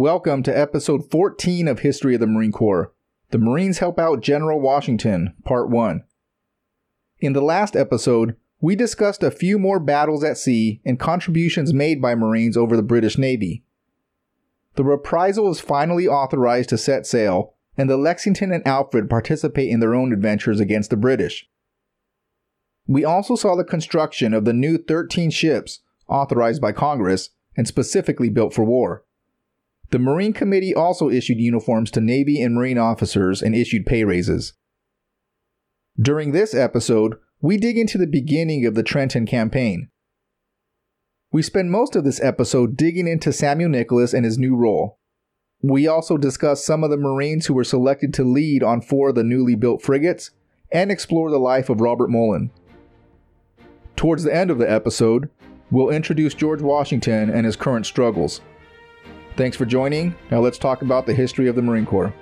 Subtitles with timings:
[0.00, 2.90] Welcome to episode 14 of History of the Marine Corps.
[3.32, 6.04] The Marines Help Out General Washington, Part 1.
[7.18, 12.00] In the last episode, we discussed a few more battles at sea and contributions made
[12.00, 13.62] by Marines over the British Navy.
[14.76, 19.80] The reprisal is finally authorized to set sail, and the Lexington and Alfred participate in
[19.80, 21.46] their own adventures against the British.
[22.86, 28.30] We also saw the construction of the new 13 ships authorized by Congress and specifically
[28.30, 29.04] built for war.
[29.90, 34.52] The Marine Committee also issued uniforms to Navy and Marine officers and issued pay raises.
[36.00, 39.88] During this episode, we dig into the beginning of the Trenton campaign.
[41.32, 44.98] We spend most of this episode digging into Samuel Nicholas and his new role.
[45.62, 49.14] We also discuss some of the Marines who were selected to lead on four of
[49.14, 50.30] the newly built frigates
[50.72, 52.50] and explore the life of Robert Mullen.
[53.96, 55.28] Towards the end of the episode,
[55.70, 58.40] we'll introduce George Washington and his current struggles.
[59.36, 60.14] Thanks for joining.
[60.30, 62.12] Now let's talk about the history of the Marine Corps.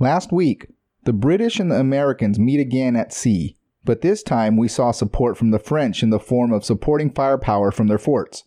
[0.00, 0.68] Last week,
[1.04, 5.36] the British and the Americans meet again at sea, but this time we saw support
[5.36, 8.44] from the French in the form of supporting firepower from their forts.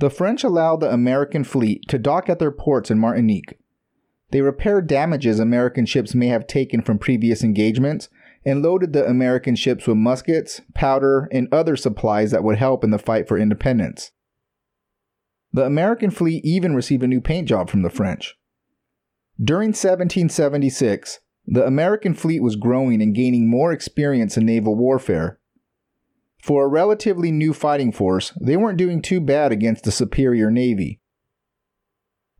[0.00, 3.58] The French allowed the American fleet to dock at their ports in Martinique.
[4.30, 8.08] They repaired damages American ships may have taken from previous engagements
[8.42, 12.90] and loaded the American ships with muskets, powder, and other supplies that would help in
[12.90, 14.12] the fight for independence.
[15.52, 18.38] The American fleet even received a new paint job from the French.
[19.42, 25.39] During 1776, the American fleet was growing and gaining more experience in naval warfare.
[26.42, 31.00] For a relatively new fighting force, they weren't doing too bad against the superior Navy.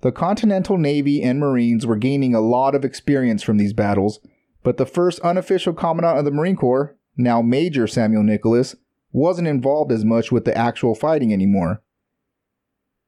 [0.00, 4.18] The Continental Navy and Marines were gaining a lot of experience from these battles,
[4.62, 8.74] but the first unofficial commandant of the Marine Corps, now Major Samuel Nicholas,
[9.12, 11.82] wasn't involved as much with the actual fighting anymore.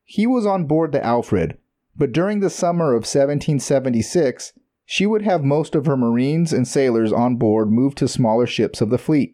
[0.05, 1.57] He was on board the Alfred,
[1.97, 4.53] but during the summer of 1776,
[4.85, 8.83] she would have most of her Marines and sailors on board move to smaller ships
[8.83, 9.33] of the fleet.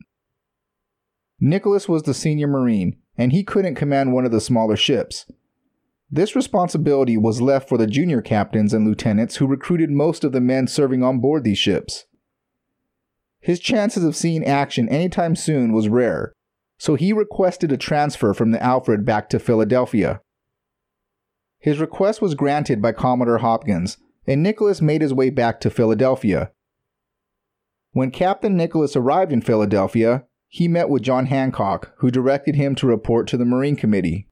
[1.41, 5.27] Nicholas was the senior Marine, and he couldn't command one of the smaller ships.
[6.11, 10.41] This responsibility was left for the junior captains and lieutenants who recruited most of the
[10.41, 12.07] men serving on board these ships.
[13.41, 16.33] His chances of seeing action anytime soon was rare,
[16.79, 20.21] so he requested a transfer from the Alfred back to Philadelphia.
[21.59, 26.53] His request was granted by Commodore Hopkins, and Nicholas made his way back to Philadelphia.
[27.93, 32.87] When Captain Nicholas arrived in Philadelphia, he met with John Hancock, who directed him to
[32.87, 34.27] report to the Marine Committee.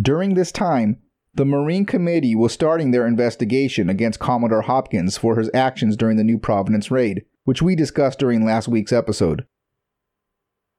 [0.00, 0.98] During this time,
[1.34, 6.24] the Marine Committee was starting their investigation against Commodore Hopkins for his actions during the
[6.24, 9.46] New Providence raid, which we discussed during last week's episode.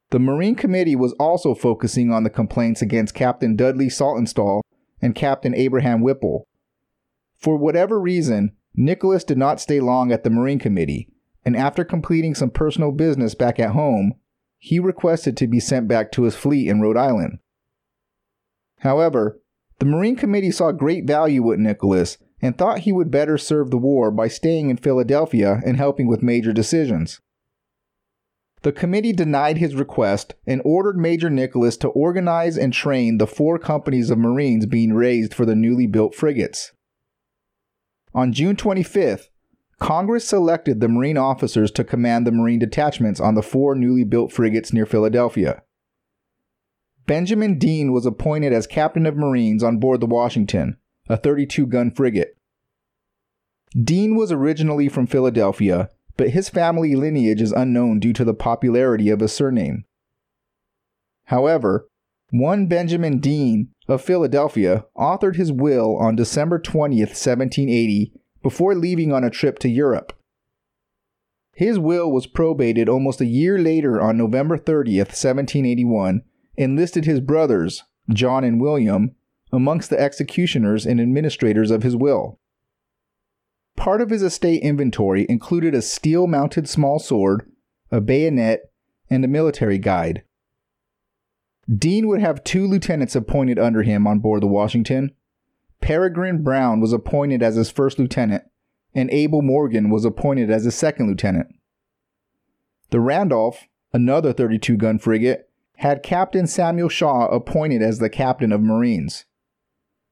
[0.09, 4.61] The Marine Committee was also focusing on the complaints against Captain Dudley Saltonstall
[5.01, 6.47] and Captain Abraham Whipple.
[7.37, 11.09] For whatever reason, Nicholas did not stay long at the Marine Committee,
[11.45, 14.13] and after completing some personal business back at home,
[14.57, 17.39] he requested to be sent back to his fleet in Rhode Island.
[18.79, 19.41] However,
[19.79, 23.77] the Marine Committee saw great value with Nicholas and thought he would better serve the
[23.77, 27.21] war by staying in Philadelphia and helping with major decisions.
[28.61, 33.59] The committee denied his request and ordered Major Nicholas to organize and train the four
[33.59, 36.71] companies of Marines being raised for the newly built frigates.
[38.13, 39.27] On June 25th,
[39.79, 44.31] Congress selected the Marine officers to command the Marine detachments on the four newly built
[44.31, 45.63] frigates near Philadelphia.
[47.05, 50.77] Benjamin Dean was appointed as captain of Marines on board the Washington,
[51.09, 52.37] a 32 gun frigate.
[53.81, 59.09] Dean was originally from Philadelphia but his family lineage is unknown due to the popularity
[59.09, 59.85] of his surname.
[61.25, 61.87] However,
[62.29, 69.23] one Benjamin Dean of Philadelphia authored his will on December 20th, 1780, before leaving on
[69.23, 70.13] a trip to Europe.
[71.55, 76.21] His will was probated almost a year later on November 30th, 1781,
[76.57, 79.15] and listed his brothers, John and William,
[79.51, 82.39] amongst the executioners and administrators of his will.
[83.75, 87.49] Part of his estate inventory included a steel mounted small sword,
[87.91, 88.71] a bayonet,
[89.09, 90.23] and a military guide.
[91.73, 95.11] Dean would have two lieutenants appointed under him on board the Washington.
[95.83, 98.45] Peregrine Brown was appointed as his first lieutenant,
[98.95, 101.47] and Abel Morgan was appointed as his second lieutenant.
[102.91, 108.61] The Randolph, another 32 gun frigate, had Captain Samuel Shaw appointed as the captain of
[108.61, 109.25] Marines.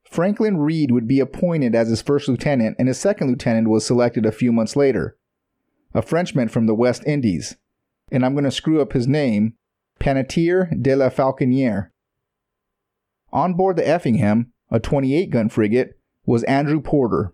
[0.03, 4.25] Franklin Reed would be appointed as his first lieutenant, and his second lieutenant was selected
[4.25, 5.15] a few months later,
[5.93, 7.55] a Frenchman from the West Indies.
[8.11, 9.53] And I'm going to screw up his name,
[10.01, 11.91] Panetier de la Falconiere.
[13.31, 17.33] On board the Effingham, a 28 gun frigate, was Andrew Porter.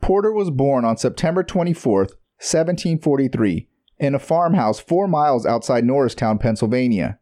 [0.00, 7.18] Porter was born on September 24, 1743, in a farmhouse four miles outside Norristown, Pennsylvania.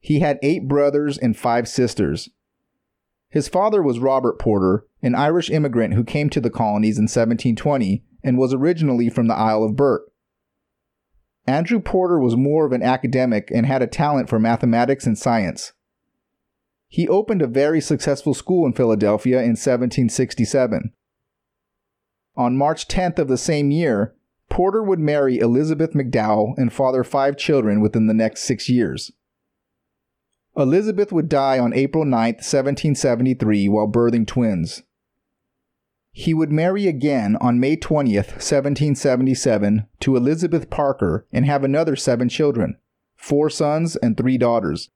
[0.00, 2.28] He had eight brothers and five sisters.
[3.30, 8.04] His father was Robert Porter, an Irish immigrant who came to the colonies in 1720
[8.22, 10.02] and was originally from the Isle of Burt.
[11.46, 15.72] Andrew Porter was more of an academic and had a talent for mathematics and science.
[16.88, 20.92] He opened a very successful school in Philadelphia in 1767.
[22.36, 24.14] On March 10th of the same year,
[24.48, 29.12] Porter would marry Elizabeth McDowell and father five children within the next six years.
[30.56, 34.82] Elizabeth would die on April 9, 1773, while birthing twins.
[36.10, 42.28] He would marry again on May 20th, 1777, to Elizabeth Parker and have another seven
[42.28, 42.78] children
[43.14, 44.90] four sons and three daughters.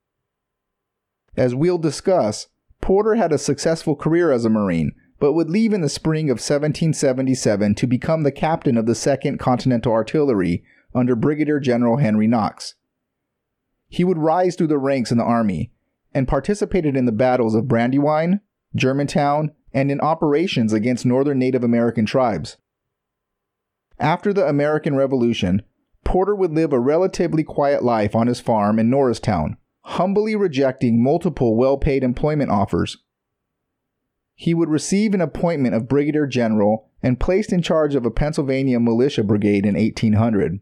[1.37, 2.49] As we'll discuss,
[2.81, 6.35] Porter had a successful career as a Marine, but would leave in the spring of
[6.35, 10.65] 1777 to become the captain of the 2nd Continental Artillery
[10.95, 12.75] under Brigadier General Henry Knox.
[13.89, 15.71] He would rise through the ranks in the Army
[16.13, 18.41] and participated in the battles of Brandywine,
[18.75, 22.57] Germantown, and in operations against northern Native American tribes.
[23.99, 25.63] After the American Revolution,
[26.05, 31.57] Porter would live a relatively quiet life on his farm in Norristown, humbly rejecting multiple
[31.57, 32.99] well paid employment offers.
[34.35, 38.81] He would receive an appointment of brigadier general and placed in charge of a Pennsylvania
[38.81, 40.61] militia brigade in 1800.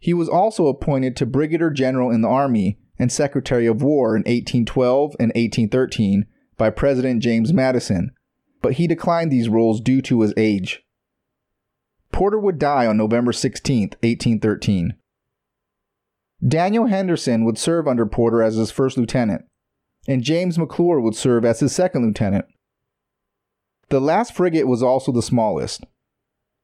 [0.00, 4.20] He was also appointed to brigadier general in the Army and Secretary of War in
[4.20, 6.26] 1812 and 1813
[6.56, 8.12] by President James Madison,
[8.60, 10.82] but he declined these roles due to his age.
[12.12, 14.94] Porter would die on November 16, 1813.
[16.46, 19.44] Daniel Henderson would serve under Porter as his first lieutenant,
[20.08, 22.46] and James McClure would serve as his second lieutenant.
[23.90, 25.84] The last frigate was also the smallest.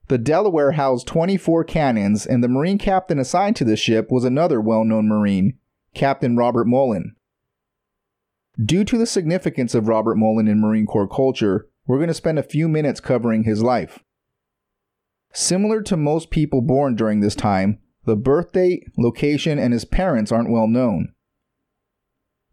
[0.09, 4.61] The Delaware housed 24 cannons, and the Marine captain assigned to the ship was another
[4.61, 5.59] well known Marine,
[5.95, 7.15] Captain Robert Mullen.
[8.65, 12.39] Due to the significance of Robert Mullen in Marine Corps culture, we're going to spend
[12.39, 14.01] a few minutes covering his life.
[15.33, 20.33] Similar to most people born during this time, the birth date, location, and his parents
[20.33, 21.13] aren't well known.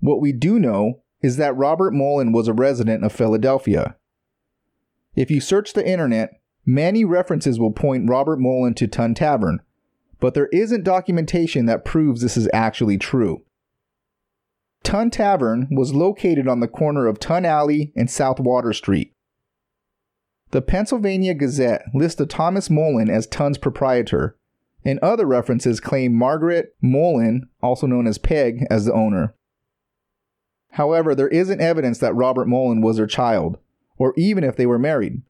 [0.02, 3.96] What we do know is that Robert Mullen was a resident of Philadelphia.
[5.16, 9.62] If you search the internet, many references will point Robert Mullen to Tun Tavern,
[10.20, 13.42] but there isn't documentation that proves this is actually true.
[14.84, 19.14] Tun Tavern was located on the corner of Tun Alley and South Water Street.
[20.52, 24.38] The Pennsylvania Gazette listed Thomas Mullen as Tun's proprietor,
[24.86, 29.36] and other references claim Margaret Mullen, also known as Peg, as the owner.
[30.74, 33.58] However, there isn't evidence that Robert Mullen was their child,
[33.98, 35.24] or even if they were married.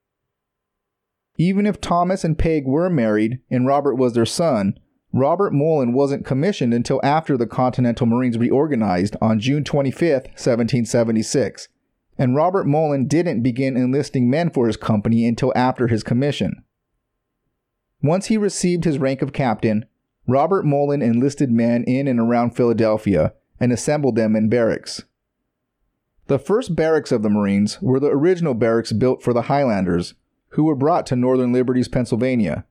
[1.38, 4.78] Even if Thomas and Peg were married and Robert was their son,
[5.14, 11.70] Robert Mullen wasn't commissioned until after the Continental Marines reorganized on June 25, 1776,
[12.18, 16.65] and Robert Mullen didn't begin enlisting men for his company until after his commission.
[18.06, 19.84] Once he received his rank of captain,
[20.28, 25.04] Robert Mullen enlisted men in and around Philadelphia and assembled them in barracks.
[26.28, 30.14] The first barracks of the Marines were the original barracks built for the Highlanders,
[30.50, 32.66] who were brought to Northern Liberties, Pennsylvania.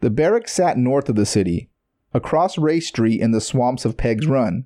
[0.00, 1.68] The barracks sat north of the city,
[2.14, 4.64] across Ray Street in the swamps of Peg's Run.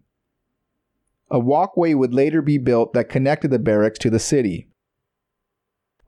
[1.28, 4.68] A walkway would later be built that connected the barracks to the city.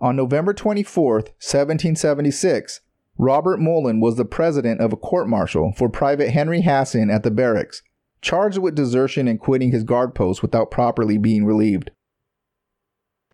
[0.01, 2.81] On November 24, 1776,
[3.19, 7.31] Robert Mullen was the president of a court martial for Private Henry Hassan at the
[7.31, 7.83] barracks,
[8.21, 11.90] charged with desertion and quitting his guard post without properly being relieved.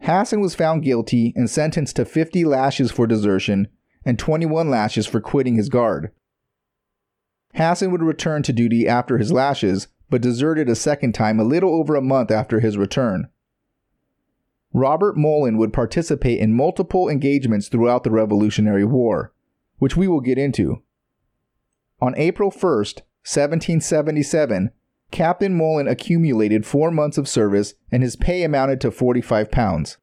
[0.02, 3.68] Hassan was found guilty and sentenced to 50 lashes for desertion
[4.04, 6.11] and 21 lashes for quitting his guard.
[7.54, 11.75] Hassan would return to duty after his lashes, but deserted a second time a little
[11.75, 13.28] over a month after his return.
[14.73, 19.32] Robert Mullen would participate in multiple engagements throughout the Revolutionary War,
[19.78, 20.82] which we will get into.
[22.00, 24.70] On April 1st, 1777,
[25.11, 29.99] Captain Mullen accumulated four months of service and his pay amounted to 45 pounds.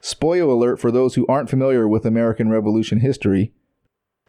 [0.00, 3.52] Spoil alert for those who aren't familiar with American Revolution history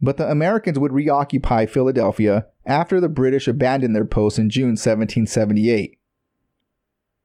[0.04, 5.98] but the Americans would reoccupy Philadelphia after the British abandoned their post in June 1778.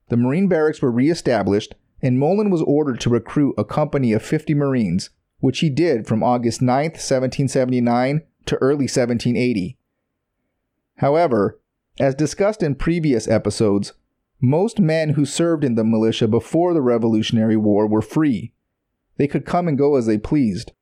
[0.09, 4.54] The Marine barracks were reestablished, and Mullen was ordered to recruit a company of 50
[4.54, 9.76] Marines, which he did from August 9, 1779 to early 1780.
[10.97, 11.61] However,
[12.00, 13.92] as discussed in previous episodes,
[14.40, 18.52] most men who served in the militia before the Revolutionary War were free.
[19.16, 20.73] They could come and go as they pleased.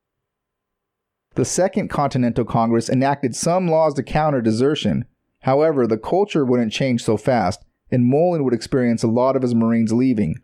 [1.37, 5.07] The Second Continental Congress enacted some laws to counter desertion.
[5.41, 9.55] However, the culture wouldn't change so fast, and Mullen would experience a lot of his
[9.55, 10.37] Marines leaving.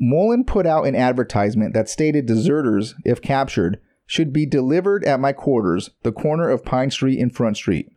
[0.00, 5.32] Mullen put out an advertisement that stated deserters, if captured, should be delivered at my
[5.32, 7.90] quarters, the corner of Pine Street and Front Street.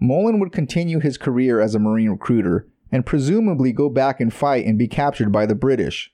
[0.00, 4.64] Mullen would continue his career as a Marine recruiter and presumably go back and fight
[4.64, 6.12] and be captured by the British.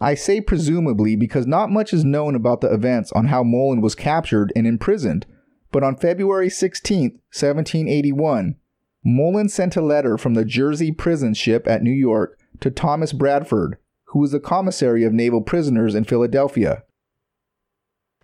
[0.00, 3.96] I say presumably because not much is known about the events on how Mullen was
[3.96, 5.26] captured and imprisoned,
[5.72, 8.56] but on February 16, 1781,
[9.04, 13.78] Mullen sent a letter from the Jersey prison ship at New York to Thomas Bradford,
[14.06, 16.84] who was the commissary of naval prisoners in Philadelphia.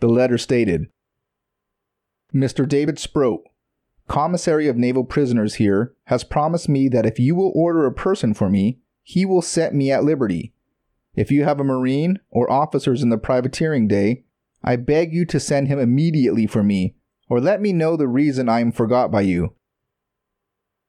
[0.00, 0.88] The letter stated
[2.34, 2.68] Mr.
[2.68, 3.42] David Sproat,
[4.08, 8.34] commissary of naval prisoners here, has promised me that if you will order a person
[8.34, 10.52] for me, he will set me at liberty.
[11.14, 14.24] If you have a marine or officers in the privateering day,
[14.64, 16.96] I beg you to send him immediately for me,
[17.28, 19.54] or let me know the reason I am forgot by you.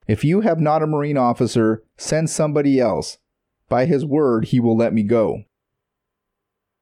[0.08, 3.18] If you have not a marine officer, send somebody else.
[3.69, 5.43] By his word, he will let me go.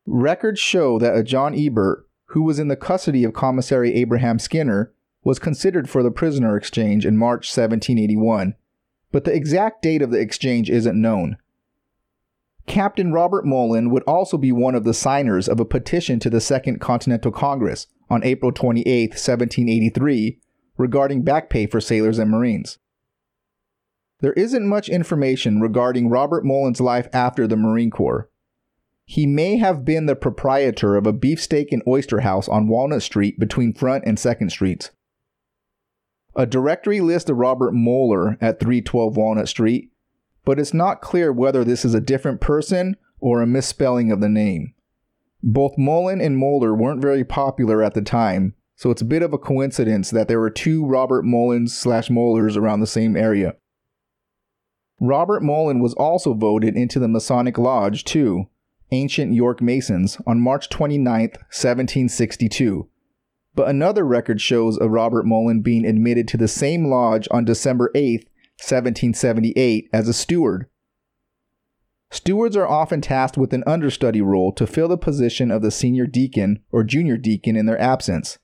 [0.06, 4.92] Records show that a John Ebert, who was in the custody of Commissary Abraham Skinner,
[5.24, 8.56] was considered for the prisoner exchange in March 1781,
[9.12, 11.38] but the exact date of the exchange isn't known.
[12.66, 16.42] Captain Robert Mullen would also be one of the signers of a petition to the
[16.42, 20.40] Second Continental Congress on April 28, 1783,
[20.78, 22.78] regarding back pay for sailors and Marines.
[24.24, 28.30] There isn't much information regarding Robert Mullen's life after the Marine Corps.
[29.04, 33.38] He may have been the proprietor of a beefsteak and oyster house on Walnut Street
[33.38, 34.92] between Front and Second Streets.
[36.38, 39.92] A directory lists of Robert Moeller at 312 Walnut Street,
[40.46, 44.30] but it's not clear whether this is a different person or a misspelling of the
[44.30, 44.74] name.
[45.44, 49.34] Both Mullen and Moeller weren't very popular at the time, so it's a bit of
[49.34, 53.56] a coincidence that there were two Robert Mullens slash Moellers around the same area.
[55.04, 58.46] Robert Mullen was also voted into the Masonic Lodge, too,
[58.92, 62.90] Ancient York Masons, on March 29, 1762
[63.56, 67.92] but another record shows of Robert Mullen being admitted to the same lodge on December
[67.94, 68.28] 8,
[68.60, 70.68] 1778, as a steward.
[72.10, 76.06] Stewards are often tasked with an understudy role to fill the position of the senior
[76.06, 78.38] deacon or junior deacon in their absence.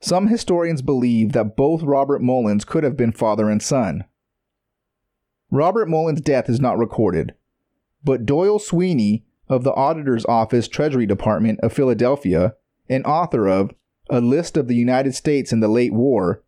[0.00, 4.04] Some historians believe that both Robert Mullins could have been father and son.
[5.50, 7.34] Robert Mullen's death is not recorded,
[8.04, 12.54] but Doyle Sweeney of the Auditor's Office Treasury Department of Philadelphia,
[12.88, 13.72] and author of
[14.08, 16.42] a list of the United States in the late war,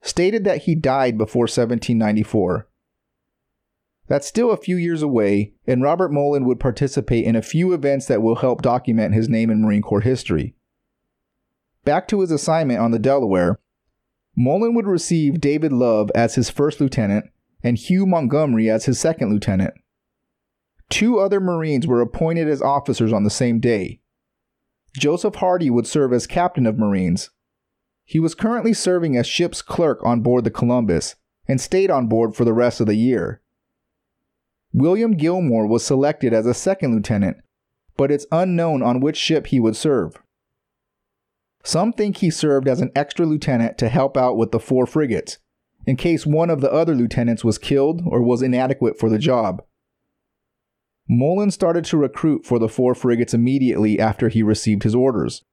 [0.00, 2.68] stated that he died before 1794.
[4.08, 8.06] That's still a few years away, and Robert Mullen would participate in a few events
[8.06, 10.54] that will help document his name in Marine Corps history.
[11.84, 13.58] Back to his assignment on the Delaware,
[14.36, 17.30] Mullen would receive David Love as his first lieutenant
[17.66, 19.74] and Hugh Montgomery as his second lieutenant.
[20.88, 24.00] Two other Marines were appointed as officers on the same day
[24.96, 27.30] Joseph Hardy would serve as captain of Marines.
[28.04, 32.34] He was currently serving as ship's clerk on board the Columbus and stayed on board
[32.34, 33.42] for the rest of the year.
[34.72, 37.38] William Gilmore was selected as a second lieutenant,
[37.96, 40.22] but it's unknown on which ship he would serve.
[41.62, 45.38] Some think he served as an extra lieutenant to help out with the four frigates,
[45.86, 49.62] in case one of the other lieutenants was killed or was inadequate for the job.
[51.08, 55.44] Mullen started to recruit for the four frigates immediately after he received his orders.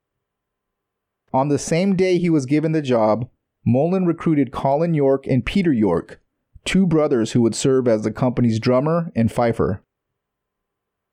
[1.32, 3.30] On the same day he was given the job,
[3.66, 6.20] Mullen recruited Colin York and Peter York,
[6.66, 9.84] two brothers who would serve as the company's drummer and fifer.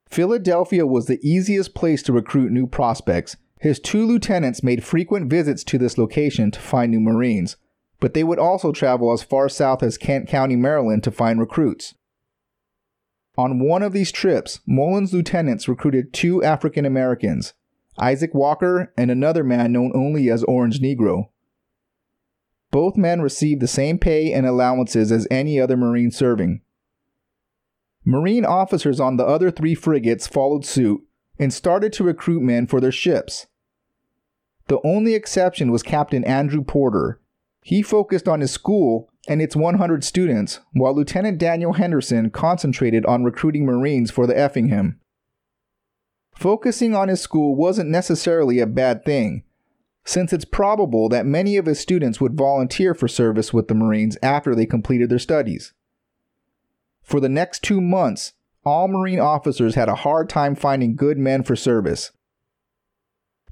[0.09, 3.37] Philadelphia was the easiest place to recruit new prospects.
[3.61, 7.57] His two lieutenants made frequent visits to this location to find new Marines,
[8.01, 11.95] but they would also travel as far south as Kent County, Maryland to find recruits.
[13.37, 17.55] On one of these trips, Mullen's lieutenants recruited two African Americans,
[17.99, 21.29] Isaac Walker and another man known only as Orange Negro.
[22.71, 26.63] Both men received the same pay and allowances as any other Marine serving.
[28.05, 31.03] Marine officers on the other three frigates followed suit
[31.39, 33.47] and started to recruit men for their ships.
[34.69, 37.21] The only exception was Captain Andrew Porter.
[37.63, 43.25] He focused on his school and its 100 students, while Lieutenant Daniel Henderson concentrated on
[43.25, 44.99] recruiting Marines for the Effingham.
[46.35, 49.43] Focusing on his school wasn't necessarily a bad thing,
[50.05, 54.17] since it's probable that many of his students would volunteer for service with the Marines
[54.23, 55.75] after they completed their studies.
[57.03, 58.33] For the next two months,
[58.65, 62.13] all Marine officers had a hard time finding good men for service.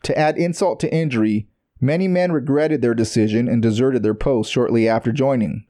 [0.04, 1.48] To add insult to injury,
[1.80, 5.66] many men regretted their decision and deserted their posts shortly after joining.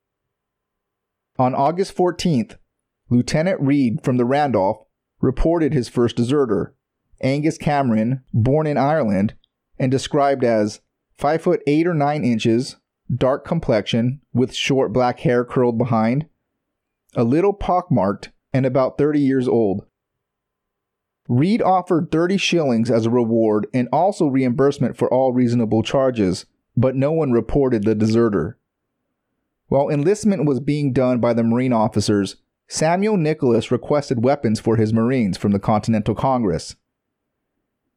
[1.39, 2.57] On August 14th,
[3.11, 4.85] Lieutenant Reed from the Randolph
[5.21, 6.75] reported his first deserter,
[7.21, 9.35] Angus Cameron, born in Ireland,
[9.79, 10.81] and described as
[11.17, 12.77] 5 foot 8 or 9 inches,
[13.15, 16.27] dark complexion, with short black hair curled behind,
[17.15, 19.87] a little pockmarked, and about 30 years old.
[21.29, 26.97] Reed offered 30 shillings as a reward and also reimbursement for all reasonable charges, but
[26.97, 28.59] no one reported the deserter.
[29.67, 34.93] While enlistment was being done by the Marine officers, Samuel Nicholas requested weapons for his
[34.93, 36.77] Marines from the Continental Congress.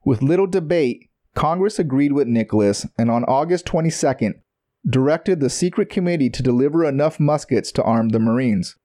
[0.04, 4.42] With little debate, Congress agreed with Nicholas and on August 22nd
[4.90, 8.76] directed the secret committee to deliver enough muskets to arm the Marines.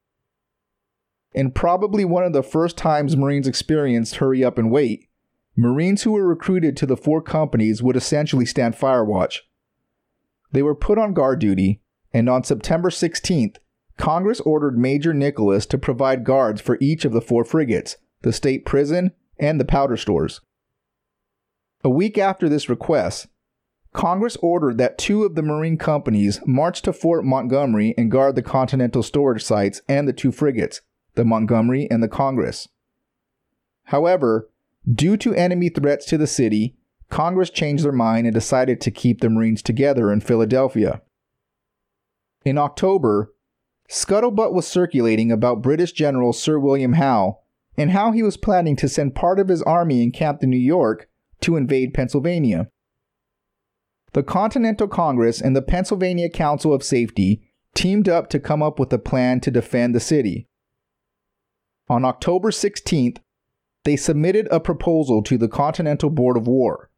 [1.37, 5.07] In probably one of the first times Marines experienced hurry up and wait,
[5.55, 9.47] Marines who were recruited to the four companies would essentially stand fire watch.
[10.51, 11.79] They were put on guard duty
[12.11, 13.57] and on September 16th,
[13.97, 18.65] Congress ordered Major Nicholas to provide guards for each of the four frigates, the state
[18.65, 20.41] prison, and the powder stores.
[21.83, 23.27] A week after this request,
[23.93, 28.41] Congress ordered that two of the Marine companies march to Fort Montgomery and guard the
[28.41, 30.81] Continental storage sites and the two frigates,
[31.17, 32.69] the Montgomery and the Congress.
[33.85, 34.49] However,
[34.89, 36.77] due to enemy threats to the city,
[37.09, 41.01] Congress changed their mind and decided to keep the Marines together in Philadelphia.
[42.45, 43.33] In October,
[43.89, 47.39] scuttlebutt was circulating about British General Sir William Howe
[47.77, 51.09] and how he was planning to send part of his army encamped in New York
[51.41, 52.69] to invade Pennsylvania.
[54.13, 57.41] The Continental Congress and the Pennsylvania Council of Safety
[57.75, 60.47] teamed up to come up with a plan to defend the city.
[61.89, 63.17] On October 16th,
[63.83, 66.89] they submitted a proposal to the Continental Board of War.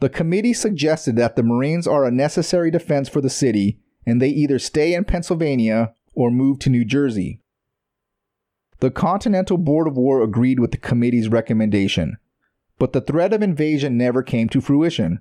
[0.00, 4.30] The committee suggested that the Marines are a necessary defense for the city and they
[4.30, 7.40] either stay in Pennsylvania or move to New Jersey.
[8.80, 12.16] The Continental Board of War agreed with the committee's recommendation,
[12.78, 15.20] but the threat of invasion never came to fruition,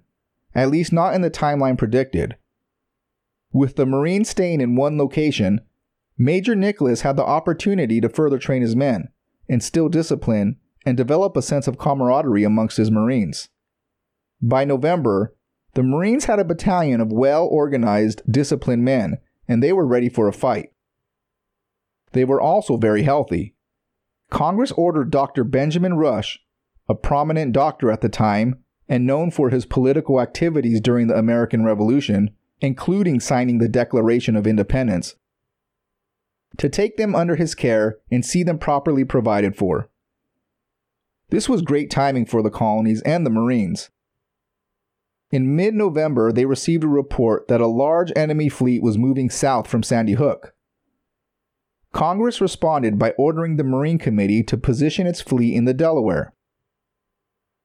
[0.55, 2.37] at least not in the timeline predicted.
[3.53, 5.61] With the Marines staying in one location,
[6.21, 9.09] Major Nicholas had the opportunity to further train his men,
[9.47, 13.49] instill discipline, and develop a sense of camaraderie amongst his Marines.
[14.39, 15.35] By November,
[15.73, 20.27] the Marines had a battalion of well organized, disciplined men, and they were ready for
[20.27, 20.71] a fight.
[22.11, 23.55] They were also very healthy.
[24.29, 25.43] Congress ordered Dr.
[25.43, 26.37] Benjamin Rush,
[26.87, 31.65] a prominent doctor at the time and known for his political activities during the American
[31.65, 32.29] Revolution,
[32.59, 35.15] including signing the Declaration of Independence,
[36.57, 39.89] to take them under his care and see them properly provided for.
[41.29, 43.89] This was great timing for the colonies and the Marines.
[45.31, 49.67] In mid November, they received a report that a large enemy fleet was moving south
[49.67, 50.53] from Sandy Hook.
[51.93, 56.33] Congress responded by ordering the Marine Committee to position its fleet in the Delaware.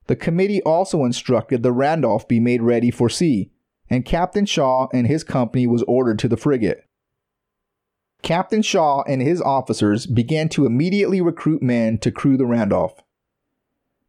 [0.06, 3.50] The committee also instructed the Randolph be made ready for sea,
[3.90, 6.85] and Captain Shaw and his company was ordered to the frigate.
[8.26, 13.00] Captain Shaw and his officers began to immediately recruit men to crew the Randolph.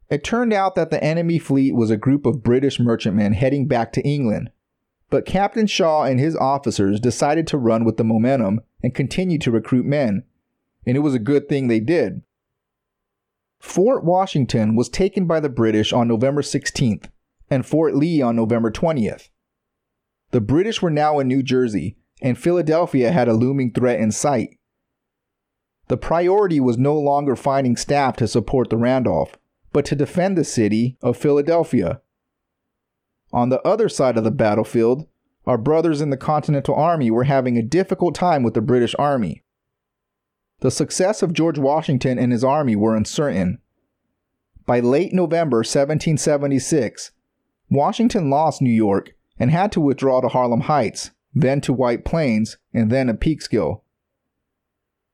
[0.10, 3.93] It turned out that the enemy fleet was a group of British merchantmen heading back
[3.93, 4.49] to England.
[5.12, 9.51] But Captain Shaw and his officers decided to run with the momentum and continue to
[9.51, 10.23] recruit men.
[10.88, 12.23] And it was a good thing they did.
[13.60, 17.12] Fort Washington was taken by the British on November 16th
[17.51, 19.30] and Fort Lee on November 20th.
[20.32, 24.58] The British were now in New Jersey, and Philadelphia had a looming threat in sight.
[25.88, 29.38] The priority was no longer finding staff to support the Randolph,
[29.71, 32.01] but to defend the city of Philadelphia.
[33.32, 35.08] On the other side of the battlefield,
[35.45, 39.43] our brothers in the Continental Army were having a difficult time with the British Army.
[40.60, 43.60] The success of George Washington and his army were uncertain.
[44.65, 47.12] By late November 1776,
[47.69, 52.57] Washington lost New York and had to withdraw to Harlem Heights, then to White Plains,
[52.73, 53.81] and then to Peekskill.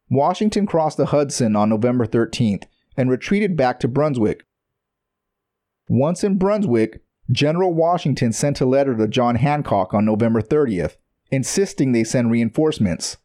[0.10, 2.64] Washington crossed the Hudson on November 13th
[2.96, 4.46] and retreated back to Brunswick.
[5.90, 10.98] Once in Brunswick, General Washington sent a letter to John Hancock on November 30th,
[11.32, 13.18] insisting they send reinforcements.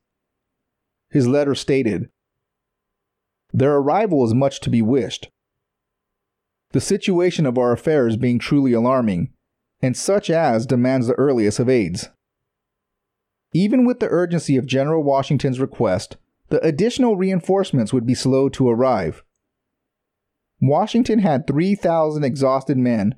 [1.10, 2.08] His letter stated
[3.52, 5.30] Their arrival is much to be wished.
[6.72, 9.32] The situation of our affairs being truly alarming,
[9.80, 12.10] and such as demands the earliest of aids.
[13.52, 16.16] Even with the urgency of General Washington's request,
[16.48, 19.22] the additional reinforcements would be slow to arrive.
[20.60, 23.14] Washington had 3,000 exhausted men,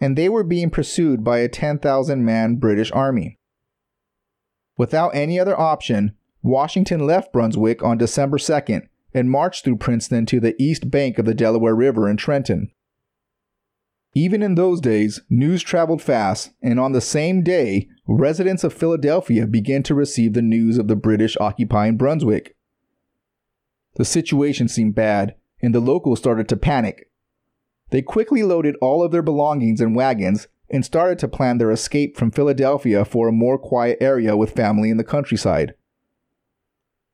[0.00, 3.38] and they were being pursued by a 10,000 man British army.
[4.76, 6.12] Without any other option,
[6.42, 11.24] Washington left Brunswick on December 2nd and marched through Princeton to the east bank of
[11.24, 12.70] the Delaware River in Trenton.
[14.18, 19.46] Even in those days, news traveled fast, and on the same day, residents of Philadelphia
[19.46, 22.56] began to receive the news of the British occupying Brunswick.
[23.94, 27.12] The situation seemed bad, and the locals started to panic.
[27.90, 32.16] They quickly loaded all of their belongings in wagons and started to plan their escape
[32.16, 35.74] from Philadelphia for a more quiet area with family in the countryside.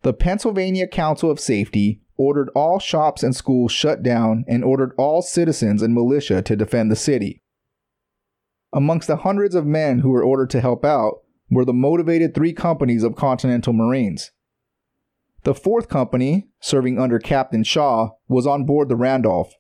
[0.05, 5.23] The Pennsylvania Council of Safety ordered all shops and schools shut down and ordered all
[5.23, 7.41] citizens and militia to defend the city.
[8.71, 12.53] Amongst the hundreds of men who were ordered to help out were the motivated three
[12.53, 14.31] companies of Continental Marines.
[15.45, 19.55] The fourth company, serving under Captain Shaw, was on board the Randolph.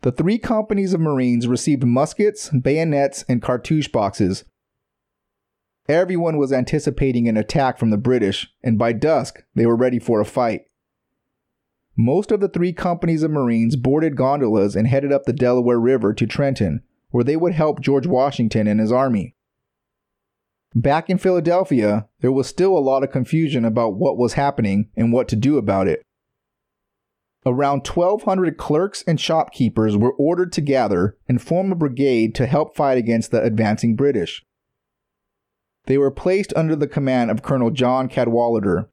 [0.00, 4.44] The three companies of Marines received muskets, bayonets, and cartouche boxes.
[5.88, 10.20] Everyone was anticipating an attack from the British, and by dusk, they were ready for
[10.20, 10.62] a fight.
[11.96, 16.14] Most of the three companies of Marines boarded gondolas and headed up the Delaware River
[16.14, 19.34] to Trenton, where they would help George Washington and his army.
[20.74, 25.12] Back in Philadelphia, there was still a lot of confusion about what was happening and
[25.12, 26.02] what to do about it.
[27.46, 32.74] Around 1,200 clerks and shopkeepers were ordered to gather and form a brigade to help
[32.74, 34.42] fight against the advancing British.
[35.86, 38.88] They were placed under the command of Colonel John Cadwalader,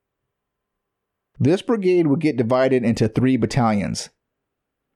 [1.41, 4.11] this brigade would get divided into three battalions.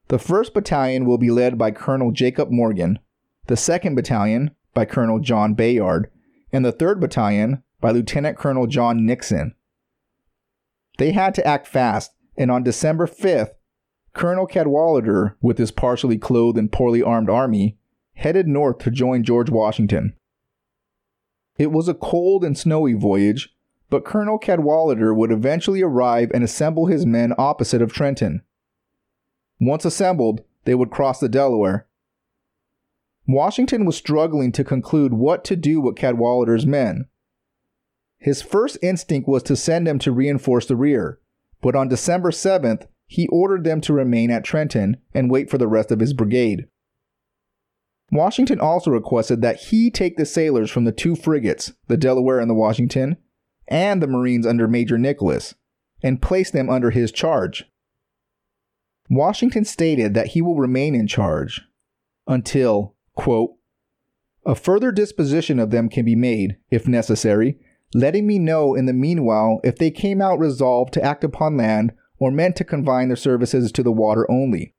[0.09, 2.99] The 1st Battalion will be led by Colonel Jacob Morgan,
[3.47, 6.11] the 2nd Battalion by Colonel John Bayard,
[6.51, 9.55] and the 3rd Battalion by Lieutenant Colonel John Nixon.
[10.99, 13.53] They had to act fast, and on December 5th,
[14.13, 17.79] Colonel Cadwalader, with his partially clothed and poorly armed army,
[18.13, 20.13] headed north to join George Washington.
[21.57, 23.55] It was a cold and snowy voyage,
[23.89, 28.41] but Colonel Cadwalader would eventually arrive and assemble his men opposite of Trenton.
[29.59, 31.87] Once assembled, they would cross the Delaware.
[33.27, 37.07] Washington was struggling to conclude what to do with Cadwalader's men.
[38.17, 41.19] His first instinct was to send them to reinforce the rear,
[41.61, 45.67] but on December 7th, he ordered them to remain at Trenton and wait for the
[45.67, 46.67] rest of his brigade.
[48.11, 52.49] Washington also requested that he take the sailors from the two frigates, the Delaware and
[52.49, 53.17] the Washington,
[53.67, 55.55] and the Marines under Major Nicholas
[56.03, 57.65] and place them under his charge.
[59.09, 61.61] Washington stated that he will remain in charge
[62.27, 63.55] until, quote,
[64.45, 67.57] a further disposition of them can be made, if necessary,
[67.95, 71.91] letting me know in the meanwhile if they came out resolved to act upon land
[72.19, 74.75] or meant to confine their services to the water only.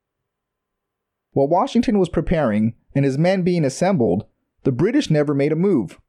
[1.31, 4.25] While Washington was preparing and his men being assembled,
[4.63, 5.99] the British never made a move.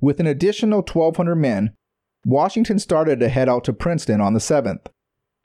[0.00, 1.74] With an additional 1,200 men,
[2.24, 4.86] Washington started to head out to Princeton on the 7th.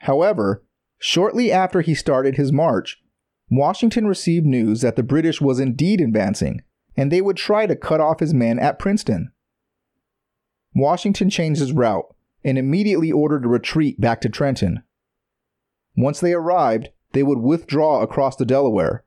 [0.00, 0.64] However,
[0.98, 2.96] shortly after he started his march,
[3.50, 6.62] Washington received news that the British was indeed advancing,
[6.96, 9.32] and they would try to cut off his men at Princeton.
[10.74, 12.06] Washington changed his route
[12.42, 14.82] and immediately ordered a retreat back to Trenton.
[15.94, 19.04] Once they arrived, they would withdraw across the Delaware.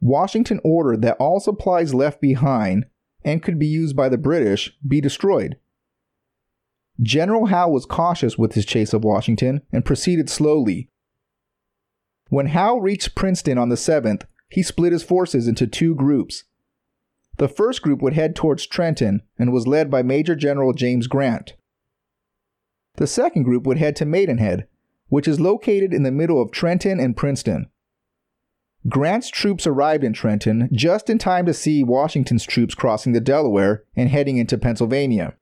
[0.00, 2.86] Washington ordered that all supplies left behind
[3.24, 5.56] and could be used by the British be destroyed.
[7.00, 10.88] General Howe was cautious with his chase of Washington and proceeded slowly.
[12.28, 16.44] When Howe reached Princeton on the 7th, he split his forces into two groups.
[17.36, 21.54] The first group would head towards Trenton and was led by Major General James Grant.
[22.96, 24.66] The second group would head to Maidenhead,
[25.08, 27.70] which is located in the middle of Trenton and Princeton.
[28.86, 33.84] Grant's troops arrived in Trenton just in time to see Washington's troops crossing the Delaware
[33.96, 35.34] and heading into Pennsylvania.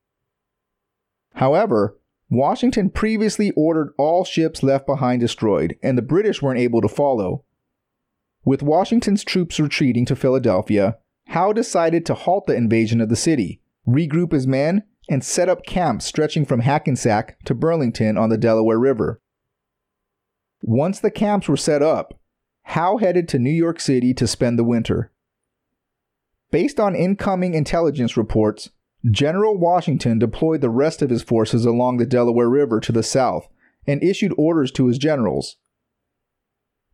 [1.35, 1.99] However,
[2.31, 7.45] Washington previously ordered all ships left behind destroyed, and the British weren't able to follow.
[8.45, 10.97] With Washington's troops retreating to Philadelphia,
[11.29, 15.65] Howe decided to halt the invasion of the city, regroup his men, and set up
[15.65, 19.21] camps stretching from Hackensack to Burlington on the Delaware River.
[20.63, 22.19] Once the camps were set up,
[22.71, 25.13] Howe headed to New York City to spend the winter.
[26.51, 28.71] Based on incoming intelligence reports,
[29.09, 33.49] General Washington deployed the rest of his forces along the Delaware River to the south
[33.87, 35.57] and issued orders to his generals.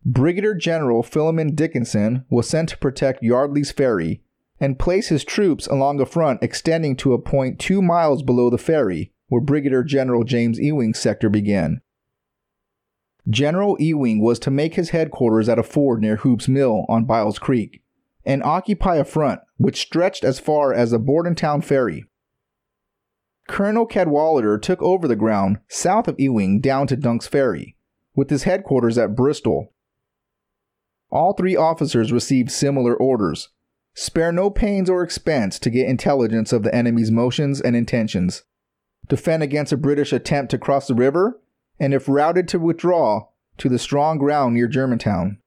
[0.05, 4.23] Brigadier General Philemon Dickinson was sent to protect Yardley's Ferry
[4.61, 8.59] and place his troops along a front extending to a point two miles below the
[8.59, 11.81] ferry, where Brigadier General James Ewing's sector began.
[13.29, 17.39] General Ewing was to make his headquarters at a ford near Hoop's Mill on Biles
[17.39, 17.83] Creek
[18.25, 22.05] and occupy a front which stretched as far as the Bordentown Ferry.
[23.49, 27.77] Colonel Cadwalader took over the ground south of Ewing down to Dunk's Ferry,
[28.15, 29.73] with his headquarters at Bristol.
[31.11, 33.51] All three officers received similar orders
[33.95, 38.45] spare no pains or expense to get intelligence of the enemy's motions and intentions,
[39.09, 41.41] defend against a British attempt to cross the river,
[41.83, 43.27] and if routed to withdraw
[43.59, 45.39] to the strong ground near Germantown.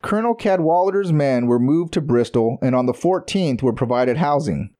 [0.00, 4.72] Colonel Cadwalader's men were moved to Bristol and on the 14th were provided housing.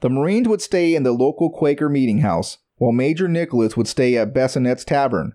[0.00, 4.16] The Marines would stay in the local Quaker meeting house, while Major Nicholas would stay
[4.16, 5.34] at Bessonet's Tavern.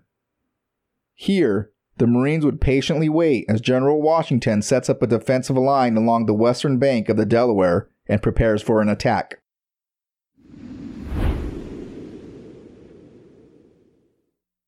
[1.14, 6.26] Here, the Marines would patiently wait as General Washington sets up a defensive line along
[6.26, 9.43] the western bank of the Delaware and prepares for an attack.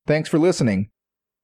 [0.07, 0.91] Thanks for listening.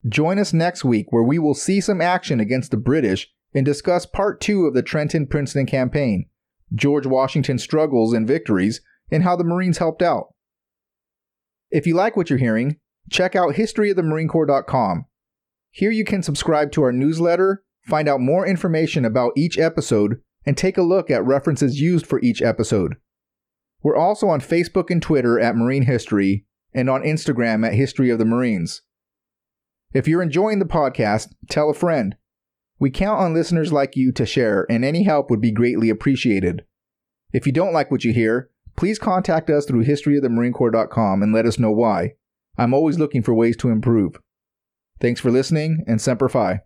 [0.09, 4.07] Join us next week where we will see some action against the British and discuss
[4.07, 6.27] part two of the Trenton Princeton campaign,
[6.75, 10.29] George Washington's struggles and victories, and how the Marines helped out.
[11.70, 12.79] If you like what you're hearing,
[13.11, 15.07] check out historyofthemarinecorps.com.
[15.70, 20.57] Here you can subscribe to our newsletter, find out more information about each episode, and
[20.57, 22.96] take a look at references used for each episode.
[23.83, 28.18] We're also on Facebook and Twitter at Marine History and on Instagram at History of
[28.18, 28.82] the Marines.
[29.92, 32.16] If you're enjoying the podcast, tell a friend.
[32.78, 36.64] We count on listeners like you to share, and any help would be greatly appreciated.
[37.32, 41.58] If you don't like what you hear, please contact us through historyofthemarinecorps.com and let us
[41.58, 42.14] know why.
[42.58, 44.18] I'm always looking for ways to improve.
[45.00, 46.61] Thanks for listening, and Semper Fi.